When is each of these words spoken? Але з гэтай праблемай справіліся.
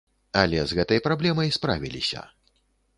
Але 0.43 0.63
з 0.71 0.79
гэтай 0.79 1.03
праблемай 1.09 1.55
справіліся. 1.61 2.29